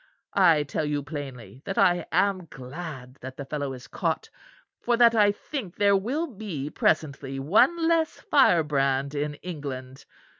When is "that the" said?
3.21-3.45